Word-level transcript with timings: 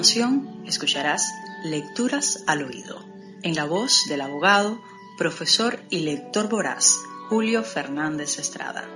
Continuación, 0.00 0.48
escucharás 0.66 1.30
Lecturas 1.62 2.42
al 2.46 2.62
Oído, 2.62 3.04
en 3.42 3.54
la 3.54 3.66
voz 3.66 4.06
del 4.08 4.22
abogado, 4.22 4.78
profesor 5.18 5.80
y 5.90 5.98
lector 5.98 6.48
voraz, 6.48 7.02
Julio 7.28 7.62
Fernández 7.62 8.38
Estrada. 8.38 8.88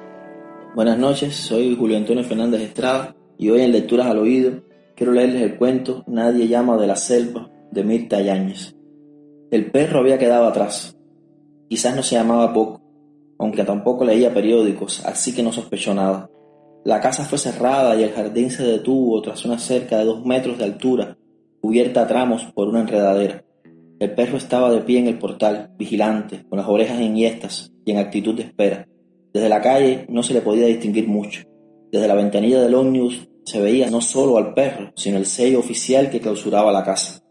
Buenas 0.74 0.96
noches, 0.96 1.36
soy 1.36 1.76
Julio 1.76 1.98
Antonio 1.98 2.24
Fernández 2.24 2.62
Estrada 2.62 3.14
y 3.36 3.50
hoy 3.50 3.60
en 3.60 3.72
Lecturas 3.72 4.06
al 4.06 4.16
Oído 4.16 4.62
quiero 4.96 5.12
leerles 5.12 5.42
el 5.42 5.56
cuento 5.56 6.04
Nadie 6.06 6.48
llama 6.48 6.78
de 6.78 6.86
la 6.86 6.96
selva 6.96 7.50
de 7.70 7.84
Mirta 7.84 8.22
Yáñez. 8.22 8.74
El 9.50 9.70
perro 9.70 10.00
había 10.00 10.18
quedado 10.18 10.46
atrás. 10.46 10.96
Quizás 11.68 11.94
no 11.94 12.02
se 12.02 12.14
llamaba 12.14 12.54
poco, 12.54 12.80
aunque 13.38 13.62
tampoco 13.64 14.06
leía 14.06 14.32
periódicos, 14.32 15.04
así 15.04 15.34
que 15.34 15.42
no 15.42 15.52
sospechó 15.52 15.92
nada. 15.92 16.30
La 16.84 17.00
casa 17.00 17.24
fue 17.24 17.38
cerrada 17.38 17.96
y 17.98 18.02
el 18.02 18.12
jardín 18.12 18.50
se 18.50 18.62
detuvo 18.62 19.22
tras 19.22 19.46
una 19.46 19.58
cerca 19.58 19.98
de 19.98 20.04
dos 20.04 20.26
metros 20.26 20.58
de 20.58 20.64
altura, 20.64 21.16
cubierta 21.62 22.02
a 22.02 22.06
tramos 22.06 22.44
por 22.54 22.68
una 22.68 22.82
enredadera. 22.82 23.42
El 23.98 24.14
perro 24.14 24.36
estaba 24.36 24.70
de 24.70 24.82
pie 24.82 24.98
en 24.98 25.06
el 25.06 25.18
portal, 25.18 25.70
vigilante, 25.78 26.44
con 26.46 26.58
las 26.58 26.68
orejas 26.68 27.00
enhiestas 27.00 27.72
y 27.86 27.92
en 27.92 27.96
actitud 27.96 28.34
de 28.34 28.42
espera. 28.42 28.86
Desde 29.32 29.48
la 29.48 29.62
calle 29.62 30.04
no 30.10 30.22
se 30.22 30.34
le 30.34 30.42
podía 30.42 30.66
distinguir 30.66 31.08
mucho. 31.08 31.44
Desde 31.90 32.06
la 32.06 32.14
ventanilla 32.14 32.60
del 32.60 32.74
ómnibus 32.74 33.30
se 33.44 33.62
veía 33.62 33.88
no 33.88 34.02
solo 34.02 34.36
al 34.36 34.52
perro, 34.52 34.92
sino 34.94 35.16
el 35.16 35.24
sello 35.24 35.60
oficial 35.60 36.10
que 36.10 36.20
clausuraba 36.20 36.70
la 36.70 36.84
casa. 36.84 37.22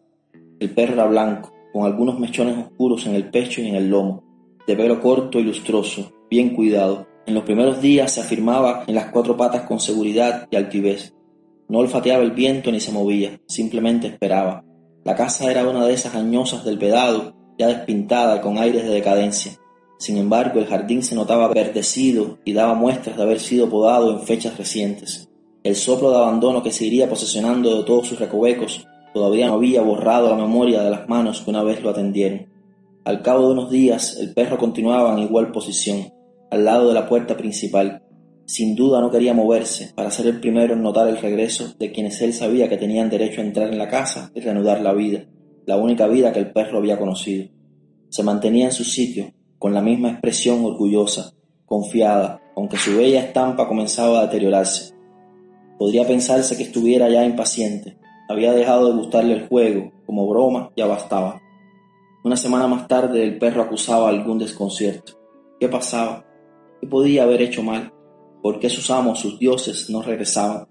El 0.59 0.71
perro 0.71 0.93
era 0.93 1.05
blanco, 1.05 1.53
con 1.71 1.85
algunos 1.85 2.19
mechones 2.19 2.57
oscuros 2.57 3.05
en 3.05 3.13
el 3.13 3.29
pecho 3.29 3.61
y 3.61 3.67
en 3.67 3.75
el 3.75 3.87
lomo, 3.87 4.23
de 4.65 4.75
pelo 4.75 4.99
corto 4.99 5.39
y 5.39 5.43
lustroso, 5.43 6.11
bien 6.27 6.55
cuidado, 6.55 7.05
en 7.25 7.33
los 7.33 7.43
primeros 7.43 7.81
días 7.81 8.11
se 8.11 8.21
afirmaba 8.21 8.83
en 8.85 8.95
las 8.95 9.11
cuatro 9.11 9.37
patas 9.37 9.61
con 9.61 9.79
seguridad 9.79 10.47
y 10.51 10.55
altivez. 10.57 11.13
No 11.69 11.79
olfateaba 11.79 12.21
el 12.21 12.31
viento 12.31 12.71
ni 12.71 12.79
se 12.79 12.91
movía, 12.91 13.39
simplemente 13.47 14.07
esperaba. 14.07 14.63
La 15.05 15.15
casa 15.15 15.49
era 15.49 15.67
una 15.67 15.85
de 15.85 15.93
esas 15.93 16.15
añosas 16.15 16.65
del 16.65 16.77
vedado, 16.77 17.33
ya 17.57 17.67
despintada 17.67 18.41
con 18.41 18.57
aires 18.57 18.83
de 18.83 18.89
decadencia. 18.89 19.53
Sin 19.99 20.17
embargo, 20.17 20.59
el 20.59 20.65
jardín 20.65 21.01
se 21.01 21.15
notaba 21.15 21.47
verdecido 21.47 22.39
y 22.43 22.51
daba 22.51 22.73
muestras 22.73 23.15
de 23.15 23.23
haber 23.23 23.39
sido 23.39 23.69
podado 23.69 24.11
en 24.11 24.25
fechas 24.25 24.57
recientes. 24.57 25.29
El 25.63 25.77
soplo 25.77 26.09
de 26.09 26.17
abandono 26.17 26.61
que 26.61 26.71
se 26.71 26.85
iría 26.85 27.07
posesionando 27.07 27.77
de 27.77 27.83
todos 27.85 28.07
sus 28.07 28.19
recovecos 28.19 28.85
todavía 29.13 29.47
no 29.47 29.53
había 29.53 29.81
borrado 29.81 30.29
la 30.29 30.35
memoria 30.35 30.83
de 30.83 30.89
las 30.89 31.07
manos 31.07 31.41
que 31.41 31.51
una 31.51 31.63
vez 31.63 31.81
lo 31.81 31.91
atendieron. 31.91 32.47
Al 33.05 33.21
cabo 33.21 33.47
de 33.47 33.53
unos 33.53 33.69
días, 33.69 34.17
el 34.19 34.33
perro 34.33 34.57
continuaba 34.57 35.13
en 35.13 35.19
igual 35.19 35.51
posición, 35.51 36.11
al 36.53 36.65
lado 36.65 36.89
de 36.89 36.93
la 36.93 37.09
puerta 37.09 37.35
principal. 37.35 38.03
Sin 38.45 38.75
duda 38.75 39.01
no 39.01 39.09
quería 39.09 39.33
moverse 39.33 39.91
para 39.95 40.11
ser 40.11 40.27
el 40.27 40.39
primero 40.39 40.75
en 40.75 40.83
notar 40.83 41.07
el 41.07 41.17
regreso 41.17 41.73
de 41.79 41.91
quienes 41.91 42.21
él 42.21 42.31
sabía 42.31 42.69
que 42.69 42.77
tenían 42.77 43.09
derecho 43.09 43.41
a 43.41 43.43
entrar 43.43 43.69
en 43.69 43.79
la 43.79 43.87
casa 43.87 44.29
y 44.35 44.39
reanudar 44.39 44.79
la 44.81 44.93
vida, 44.93 45.25
la 45.65 45.77
única 45.77 46.05
vida 46.05 46.31
que 46.31 46.37
el 46.37 46.51
perro 46.51 46.77
había 46.77 46.99
conocido. 46.99 47.47
Se 48.09 48.21
mantenía 48.21 48.65
en 48.65 48.71
su 48.71 48.83
sitio, 48.83 49.33
con 49.57 49.73
la 49.73 49.81
misma 49.81 50.11
expresión 50.11 50.63
orgullosa, 50.63 51.33
confiada, 51.65 52.39
aunque 52.55 52.77
su 52.77 52.95
bella 52.97 53.21
estampa 53.21 53.67
comenzaba 53.67 54.19
a 54.19 54.27
deteriorarse. 54.27 54.93
Podría 55.79 56.05
pensarse 56.05 56.55
que 56.55 56.63
estuviera 56.63 57.09
ya 57.09 57.25
impaciente, 57.25 57.97
había 58.29 58.53
dejado 58.53 58.89
de 58.89 58.99
gustarle 58.99 59.33
el 59.33 59.47
juego, 59.47 59.91
como 60.05 60.27
broma 60.27 60.69
ya 60.77 60.85
bastaba. 60.85 61.41
Una 62.23 62.37
semana 62.37 62.67
más 62.67 62.87
tarde 62.87 63.23
el 63.23 63.39
perro 63.39 63.63
acusaba 63.63 64.09
algún 64.09 64.37
desconcierto. 64.37 65.13
¿Qué 65.59 65.67
pasaba? 65.67 66.25
¿Qué 66.83 66.89
podía 66.89 67.23
haber 67.23 67.41
hecho 67.41 67.63
mal? 67.63 67.93
¿Por 68.41 68.59
qué 68.59 68.69
sus 68.69 68.91
amos, 68.91 69.17
sus 69.17 69.39
dioses, 69.39 69.89
no 69.89 70.01
regresaban? 70.01 70.67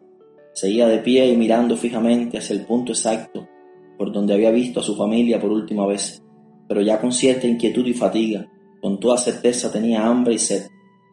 Seguía 0.53 0.87
de 0.87 0.99
pie 0.99 1.27
y 1.27 1.39
mirando 1.39 1.75
fijamente 1.75 2.37
hacia 2.37 2.55
el 2.55 2.67
punto 2.67 2.93
exacto 2.93 3.49
por 3.97 4.12
donde 4.12 4.34
había 4.34 4.50
visto 4.50 4.81
a 4.81 4.83
su 4.83 4.95
familia 4.95 5.41
por 5.41 5.50
última 5.50 5.87
vez, 5.87 6.23
pero 6.69 6.83
ya 6.83 7.00
con 7.00 7.12
cierta 7.12 7.47
inquietud 7.47 7.87
y 7.87 7.95
fatiga, 7.95 8.47
con 8.83 9.00
toda 9.00 9.17
certeza 9.17 9.73
tenía 9.73 10.06
hambre 10.06 10.34
y 10.34 10.39
sed. 10.39 10.67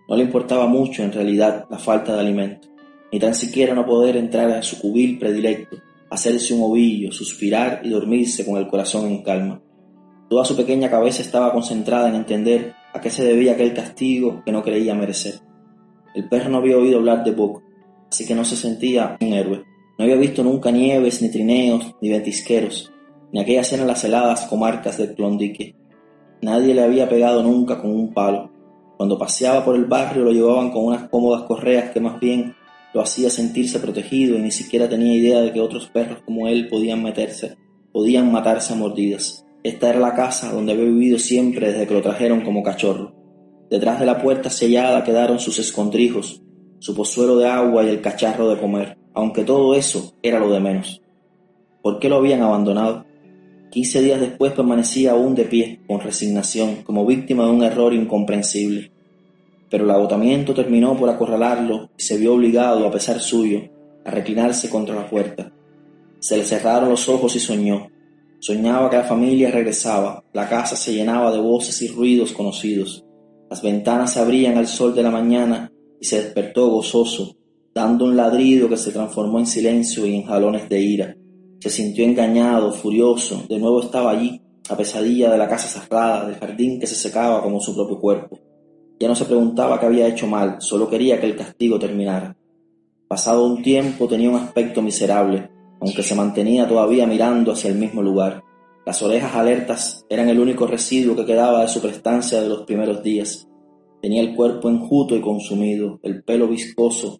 No 0.09 0.17
le 0.17 0.23
importaba 0.23 0.67
mucho 0.67 1.01
en 1.01 1.13
realidad 1.13 1.65
la 1.69 1.77
falta 1.77 2.13
de 2.13 2.19
alimento, 2.19 2.67
ni 3.09 3.19
tan 3.19 3.33
siquiera 3.33 3.73
no 3.73 3.85
poder 3.85 4.17
entrar 4.17 4.51
a 4.51 4.61
su 4.61 4.81
cubil 4.81 5.17
predilecto, 5.17 5.77
hacerse 6.09 6.53
un 6.53 6.63
ovillo, 6.63 7.13
suspirar 7.13 7.79
y 7.85 7.89
dormirse 7.89 8.45
con 8.45 8.57
el 8.57 8.67
corazón 8.67 9.07
en 9.07 9.23
calma. 9.23 9.61
Toda 10.29 10.43
su 10.43 10.57
pequeña 10.57 10.89
cabeza 10.89 11.21
estaba 11.21 11.53
concentrada 11.53 12.09
en 12.09 12.15
entender 12.15 12.78
a 12.93 13.01
qué 13.01 13.09
se 13.09 13.23
debía 13.23 13.53
aquel 13.53 13.73
castigo 13.73 14.41
que 14.45 14.51
no 14.51 14.63
creía 14.63 14.95
merecer. 14.95 15.41
El 16.15 16.27
perro 16.27 16.49
no 16.49 16.57
había 16.57 16.77
oído 16.77 16.97
hablar 16.97 17.23
de 17.23 17.31
Buck, 17.31 17.61
así 18.09 18.25
que 18.25 18.35
no 18.35 18.43
se 18.43 18.55
sentía 18.55 19.17
un 19.21 19.33
héroe. 19.33 19.63
No 19.97 20.05
había 20.05 20.15
visto 20.15 20.43
nunca 20.43 20.71
nieves, 20.71 21.21
ni 21.21 21.29
trineos, 21.29 21.95
ni 22.01 22.09
ventisqueros, 22.09 22.91
ni 23.31 23.41
aquellas 23.41 23.71
en 23.73 23.85
las 23.85 24.03
heladas 24.03 24.47
comarcas 24.47 24.97
del 24.97 25.13
Clondique. 25.13 25.75
Nadie 26.41 26.73
le 26.73 26.83
había 26.83 27.09
pegado 27.09 27.43
nunca 27.43 27.81
con 27.81 27.91
un 27.91 28.13
palo. 28.13 28.49
Cuando 28.97 29.17
paseaba 29.17 29.63
por 29.63 29.75
el 29.75 29.85
barrio 29.85 30.23
lo 30.23 30.31
llevaban 30.31 30.71
con 30.71 30.85
unas 30.85 31.09
cómodas 31.09 31.43
correas 31.43 31.91
que 31.91 31.99
más 31.99 32.19
bien 32.19 32.55
lo 32.93 33.01
hacía 33.01 33.29
sentirse 33.29 33.79
protegido 33.79 34.37
y 34.37 34.41
ni 34.41 34.51
siquiera 34.51 34.89
tenía 34.89 35.13
idea 35.13 35.41
de 35.41 35.53
que 35.53 35.61
otros 35.61 35.87
perros 35.89 36.19
como 36.25 36.47
él 36.47 36.67
podían 36.67 37.03
meterse, 37.03 37.57
podían 37.91 38.31
matarse 38.31 38.73
a 38.73 38.75
mordidas. 38.75 39.45
Esta 39.63 39.89
era 39.89 39.99
la 39.99 40.15
casa 40.15 40.53
donde 40.53 40.71
había 40.71 40.85
vivido 40.85 41.19
siempre 41.19 41.71
desde 41.71 41.85
que 41.85 41.93
lo 41.93 42.01
trajeron 42.01 42.41
como 42.41 42.63
cachorro. 42.63 43.13
Detrás 43.69 43.99
de 43.99 44.05
la 44.05 44.21
puerta 44.21 44.49
sellada 44.49 45.03
quedaron 45.03 45.39
sus 45.39 45.59
escondrijos, 45.59 46.41
su 46.79 46.95
pozuelo 46.95 47.37
de 47.37 47.47
agua 47.47 47.83
y 47.83 47.89
el 47.89 48.01
cacharro 48.01 48.49
de 48.49 48.59
comer, 48.59 48.97
aunque 49.13 49.43
todo 49.43 49.75
eso 49.75 50.13
era 50.23 50.39
lo 50.39 50.49
de 50.49 50.61
menos. 50.61 51.01
¿Por 51.81 51.99
qué 51.99 52.07
lo 52.07 52.15
habían 52.15 52.41
abandonado? 52.41 53.05
Quince 53.69 54.01
días 54.01 54.21
después 54.21 54.53
permanecía 54.53 55.11
aún 55.11 55.35
de 55.35 55.43
pie, 55.43 55.81
con 55.87 55.99
resignación, 55.99 56.83
como 56.83 57.05
víctima 57.05 57.43
de 57.43 57.51
un 57.51 57.63
error 57.63 57.93
incomprensible. 57.93 58.91
Pero 59.69 59.83
el 59.83 59.91
agotamiento 59.91 60.53
terminó 60.53 60.97
por 60.97 61.09
acorralarlo 61.09 61.89
y 61.97 62.01
se 62.01 62.17
vio 62.17 62.33
obligado, 62.33 62.87
a 62.87 62.91
pesar 62.91 63.19
suyo, 63.19 63.61
a 64.05 64.11
reclinarse 64.11 64.69
contra 64.69 64.95
la 64.95 65.07
puerta. 65.07 65.51
Se 66.19 66.37
le 66.37 66.45
cerraron 66.45 66.89
los 66.89 67.07
ojos 67.09 67.35
y 67.35 67.39
soñó, 67.39 67.89
Soñaba 68.41 68.89
que 68.89 68.95
la 68.95 69.03
familia 69.03 69.51
regresaba, 69.51 70.23
la 70.31 70.47
casa 70.47 70.77
se 70.77 70.93
llenaba 70.93 71.31
de 71.31 71.39
voces 71.39 71.81
y 71.81 71.89
ruidos 71.89 72.31
conocidos. 72.31 73.03
Las 73.49 73.61
ventanas 73.61 74.13
se 74.13 74.21
abrían 74.21 74.57
al 74.57 74.67
sol 74.67 74.95
de 74.95 75.03
la 75.03 75.11
mañana 75.11 75.71
y 75.99 76.05
se 76.05 76.21
despertó 76.23 76.69
gozoso, 76.69 77.35
dando 77.73 78.05
un 78.05 78.15
ladrido 78.15 78.69
que 78.69 78.77
se 78.77 78.93
transformó 78.93 79.39
en 79.39 79.45
silencio 79.45 80.05
y 80.05 80.15
en 80.15 80.23
jalones 80.23 80.69
de 80.69 80.81
ira. 80.81 81.17
Se 81.59 81.69
sintió 81.69 82.05
engañado, 82.05 82.71
furioso, 82.71 83.43
de 83.49 83.59
nuevo 83.59 83.81
estaba 83.81 84.11
allí, 84.11 84.41
la 84.69 84.77
pesadilla 84.77 85.29
de 85.29 85.37
la 85.37 85.49
casa 85.49 85.67
cerrada, 85.67 86.25
del 86.25 86.35
jardín 86.35 86.79
que 86.79 86.87
se 86.87 86.95
secaba 86.95 87.43
como 87.43 87.59
su 87.59 87.75
propio 87.75 87.99
cuerpo. 87.99 88.39
Ya 89.01 89.09
no 89.09 89.15
se 89.15 89.25
preguntaba 89.25 89.79
qué 89.79 89.85
había 89.85 90.07
hecho 90.07 90.27
mal, 90.27 90.61
solo 90.61 90.89
quería 90.89 91.19
que 91.19 91.25
el 91.25 91.35
castigo 91.35 91.77
terminara. 91.77 92.37
Pasado 93.09 93.45
un 93.45 93.61
tiempo 93.61 94.07
tenía 94.07 94.29
un 94.29 94.35
aspecto 94.35 94.81
miserable, 94.81 95.49
aunque 95.81 96.03
se 96.03 96.15
mantenía 96.15 96.67
todavía 96.67 97.07
mirando 97.07 97.51
hacia 97.51 97.69
el 97.69 97.77
mismo 97.77 98.01
lugar. 98.01 98.43
Las 98.85 99.01
orejas 99.01 99.35
alertas 99.35 100.05
eran 100.09 100.29
el 100.29 100.39
único 100.39 100.65
residuo 100.65 101.15
que 101.15 101.25
quedaba 101.25 101.61
de 101.61 101.67
su 101.67 101.81
prestancia 101.81 102.41
de 102.41 102.49
los 102.49 102.63
primeros 102.63 103.03
días. 103.03 103.47
Tenía 104.01 104.21
el 104.21 104.35
cuerpo 104.35 104.69
enjuto 104.69 105.15
y 105.15 105.21
consumido, 105.21 105.99
el 106.03 106.23
pelo 106.23 106.47
viscoso 106.47 107.19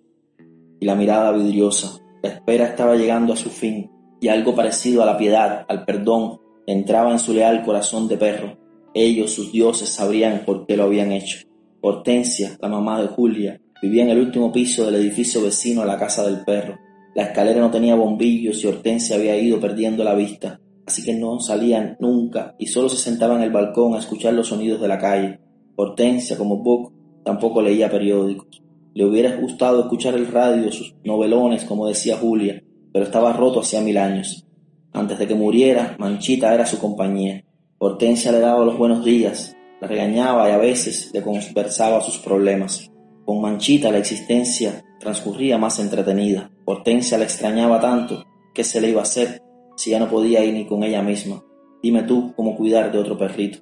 y 0.79 0.85
la 0.85 0.95
mirada 0.95 1.31
vidriosa. 1.31 1.99
La 2.21 2.29
espera 2.29 2.65
estaba 2.65 2.95
llegando 2.95 3.33
a 3.33 3.37
su 3.37 3.49
fin, 3.49 3.91
y 4.21 4.27
algo 4.27 4.55
parecido 4.55 5.03
a 5.03 5.05
la 5.05 5.17
piedad, 5.17 5.65
al 5.67 5.85
perdón, 5.85 6.39
entraba 6.65 7.11
en 7.11 7.19
su 7.19 7.33
leal 7.33 7.63
corazón 7.63 8.07
de 8.07 8.17
perro. 8.17 8.57
Ellos, 8.93 9.31
sus 9.31 9.51
dioses, 9.51 9.89
sabrían 9.89 10.43
por 10.45 10.65
qué 10.65 10.75
lo 10.75 10.83
habían 10.83 11.11
hecho. 11.11 11.47
Hortensia, 11.81 12.57
la 12.61 12.67
mamá 12.67 13.01
de 13.01 13.07
Julia, 13.07 13.61
vivía 13.81 14.03
en 14.03 14.09
el 14.09 14.19
último 14.19 14.51
piso 14.51 14.85
del 14.85 14.95
edificio 14.95 15.41
vecino 15.41 15.81
a 15.81 15.85
la 15.85 15.97
casa 15.97 16.25
del 16.25 16.43
perro. 16.43 16.77
La 17.15 17.23
escalera 17.23 17.59
no 17.59 17.71
tenía 17.71 17.95
bombillos 17.95 18.63
y 18.63 18.67
Hortensia 18.67 19.15
había 19.15 19.37
ido 19.37 19.59
perdiendo 19.59 20.03
la 20.03 20.13
vista, 20.13 20.59
así 20.85 21.03
que 21.03 21.13
no 21.13 21.39
salían 21.39 21.97
nunca 21.99 22.55
y 22.59 22.67
solo 22.67 22.89
se 22.89 22.97
sentaba 22.97 23.35
en 23.35 23.41
el 23.41 23.51
balcón 23.51 23.95
a 23.95 23.99
escuchar 23.99 24.33
los 24.33 24.47
sonidos 24.47 24.79
de 24.81 24.87
la 24.87 24.97
calle. 24.97 25.39
Hortensia, 25.75 26.37
como 26.37 26.57
Buck, 26.57 26.93
tampoco 27.23 27.61
leía 27.61 27.89
periódicos. 27.89 28.61
Le 28.93 29.05
hubiera 29.05 29.35
gustado 29.37 29.81
escuchar 29.81 30.15
el 30.15 30.27
radio, 30.27 30.71
sus 30.71 30.95
novelones, 31.03 31.63
como 31.63 31.87
decía 31.87 32.17
Julia, 32.17 32.63
pero 32.91 33.05
estaba 33.05 33.33
roto 33.33 33.61
hacía 33.61 33.81
mil 33.81 33.97
años. 33.97 34.45
Antes 34.91 35.19
de 35.19 35.27
que 35.27 35.35
muriera, 35.35 35.95
Manchita 35.99 36.53
era 36.53 36.65
su 36.65 36.79
compañía. 36.79 37.43
Hortensia 37.77 38.31
le 38.31 38.39
daba 38.39 38.65
los 38.65 38.77
buenos 38.77 39.05
días, 39.05 39.55
la 39.79 39.87
regañaba 39.87 40.49
y 40.49 40.51
a 40.51 40.57
veces 40.57 41.11
le 41.13 41.21
conversaba 41.21 42.01
sus 42.01 42.17
problemas. 42.17 42.91
Con 43.25 43.41
Manchita 43.41 43.91
la 43.91 43.99
existencia 43.99 44.83
transcurría 44.99 45.57
más 45.57 45.79
entretenida. 45.79 46.51
Hortensia 46.71 47.17
la 47.17 47.23
extrañaba 47.23 47.79
tanto 47.79 48.25
que 48.53 48.63
se 48.63 48.79
le 48.79 48.89
iba 48.89 48.99
a 48.99 49.01
hacer 49.01 49.41
si 49.75 49.89
ya 49.89 49.97
no 49.97 50.07
podía 50.07 50.43
ir 50.43 50.53
ni 50.53 50.67
con 50.67 50.83
ella 50.83 51.01
misma. 51.01 51.43
Dime 51.81 52.03
tú 52.03 52.31
cómo 52.35 52.55
cuidar 52.55 52.91
de 52.91 52.99
otro 52.99 53.17
perrito. 53.17 53.57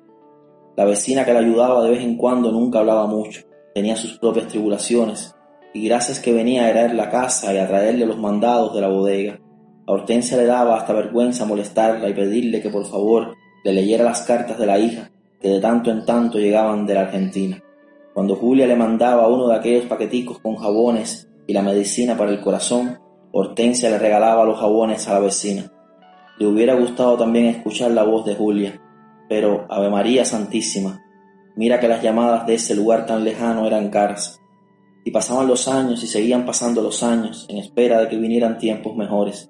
La 0.75 0.83
vecina 0.83 1.23
que 1.23 1.31
la 1.31 1.39
ayudaba 1.39 1.81
de 1.83 1.91
vez 1.91 2.03
en 2.03 2.17
cuando 2.17 2.51
nunca 2.51 2.79
hablaba 2.79 3.07
mucho, 3.07 3.43
tenía 3.73 3.95
sus 3.95 4.17
propias 4.19 4.49
tribulaciones, 4.49 5.33
y 5.73 5.87
gracias 5.87 6.19
que 6.19 6.33
venía 6.33 6.65
a 6.65 6.69
herer 6.69 6.95
la 6.95 7.09
casa 7.09 7.53
y 7.53 7.57
a 7.59 7.67
traerle 7.69 8.05
los 8.05 8.17
mandados 8.17 8.75
de 8.75 8.81
la 8.81 8.89
bodega. 8.89 9.39
A 9.87 9.93
Hortensia 9.93 10.35
le 10.35 10.45
daba 10.45 10.75
hasta 10.75 10.91
vergüenza 10.91 11.45
molestarla 11.45 12.09
y 12.09 12.13
pedirle 12.13 12.61
que 12.61 12.69
por 12.69 12.85
favor 12.87 13.35
le 13.63 13.71
leyera 13.71 14.03
las 14.03 14.23
cartas 14.23 14.59
de 14.59 14.65
la 14.65 14.79
hija 14.79 15.09
que 15.39 15.47
de 15.47 15.61
tanto 15.61 15.91
en 15.91 16.03
tanto 16.03 16.39
llegaban 16.39 16.85
de 16.85 16.95
la 16.95 17.01
Argentina. 17.03 17.63
Cuando 18.13 18.35
Julia 18.35 18.67
le 18.67 18.75
mandaba 18.75 19.29
uno 19.29 19.47
de 19.47 19.55
aquellos 19.55 19.85
paqueticos 19.85 20.39
con 20.39 20.57
jabones 20.57 21.27
y 21.47 21.53
la 21.53 21.61
medicina 21.61 22.17
para 22.17 22.31
el 22.31 22.41
corazón, 22.41 22.99
Hortensia 23.31 23.89
le 23.89 23.97
regalaba 23.97 24.45
los 24.45 24.59
jabones 24.59 25.07
a 25.07 25.13
la 25.13 25.19
vecina. 25.19 25.71
Le 26.37 26.45
hubiera 26.45 26.75
gustado 26.75 27.17
también 27.17 27.45
escuchar 27.45 27.91
la 27.91 28.03
voz 28.03 28.25
de 28.25 28.35
Julia, 28.35 28.81
pero 29.29 29.65
Ave 29.69 29.89
María 29.89 30.25
Santísima, 30.25 31.01
mira 31.55 31.79
que 31.79 31.87
las 31.87 32.03
llamadas 32.03 32.45
de 32.45 32.55
ese 32.55 32.75
lugar 32.75 33.05
tan 33.05 33.23
lejano 33.23 33.65
eran 33.65 33.89
caras. 33.89 34.39
Y 35.03 35.11
pasaban 35.11 35.47
los 35.47 35.67
años 35.69 36.03
y 36.03 36.07
seguían 36.07 36.45
pasando 36.45 36.81
los 36.81 37.01
años 37.01 37.45
en 37.49 37.57
espera 37.57 38.01
de 38.01 38.09
que 38.09 38.17
vinieran 38.17 38.57
tiempos 38.57 38.95
mejores. 38.95 39.49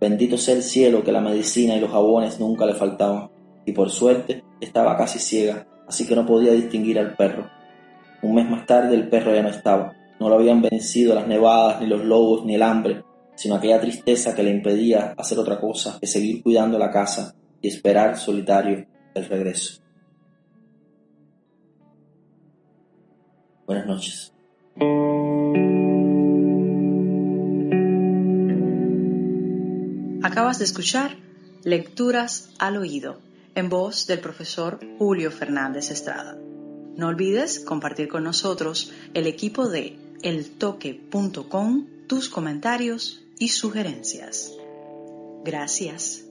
Bendito 0.00 0.36
sea 0.36 0.56
el 0.56 0.62
cielo 0.62 1.04
que 1.04 1.12
la 1.12 1.20
medicina 1.20 1.76
y 1.76 1.80
los 1.80 1.90
jabones 1.90 2.40
nunca 2.40 2.66
le 2.66 2.74
faltaban. 2.74 3.30
Y 3.64 3.72
por 3.72 3.90
suerte 3.90 4.42
estaba 4.60 4.96
casi 4.96 5.18
ciega, 5.18 5.66
así 5.86 6.06
que 6.06 6.16
no 6.16 6.26
podía 6.26 6.52
distinguir 6.52 6.98
al 6.98 7.14
perro. 7.14 7.48
Un 8.22 8.34
mes 8.34 8.50
más 8.50 8.66
tarde 8.66 8.94
el 8.94 9.08
perro 9.08 9.32
ya 9.32 9.42
no 9.42 9.48
estaba. 9.48 9.94
No 10.18 10.28
lo 10.28 10.36
habían 10.36 10.62
vencido 10.62 11.14
las 11.14 11.26
nevadas, 11.26 11.80
ni 11.80 11.86
los 11.86 12.04
lobos, 12.04 12.44
ni 12.44 12.54
el 12.54 12.62
hambre, 12.62 13.04
sino 13.34 13.54
aquella 13.54 13.80
tristeza 13.80 14.34
que 14.34 14.42
le 14.42 14.50
impedía 14.50 15.14
hacer 15.16 15.38
otra 15.38 15.60
cosa 15.60 15.98
que 16.00 16.06
seguir 16.06 16.42
cuidando 16.42 16.78
la 16.78 16.90
casa 16.90 17.34
y 17.60 17.68
esperar 17.68 18.16
solitario 18.16 18.86
el 19.14 19.24
regreso. 19.26 19.82
Buenas 23.66 23.86
noches. 23.86 24.32
Acabas 30.22 30.58
de 30.58 30.64
escuchar 30.64 31.16
Lecturas 31.64 32.50
al 32.58 32.76
Oído, 32.76 33.18
en 33.54 33.68
voz 33.68 34.06
del 34.06 34.20
profesor 34.20 34.78
Julio 34.98 35.30
Fernández 35.30 35.90
Estrada. 35.90 36.38
No 36.96 37.08
olvides 37.08 37.60
compartir 37.60 38.08
con 38.08 38.22
nosotros 38.22 38.92
el 39.14 39.26
equipo 39.26 39.68
de 39.68 39.98
eltoque.com 40.22 41.86
tus 42.06 42.28
comentarios 42.28 43.22
y 43.38 43.48
sugerencias. 43.48 44.52
Gracias. 45.44 46.22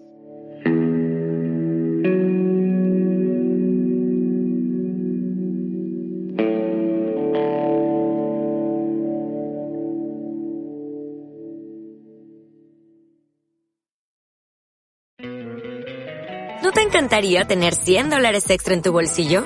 ¿No 16.64 16.72
te 16.72 16.82
encantaría 16.82 17.46
tener 17.46 17.76
100 17.76 18.10
dólares 18.10 18.50
extra 18.50 18.74
en 18.74 18.82
tu 18.82 18.92
bolsillo? 18.92 19.46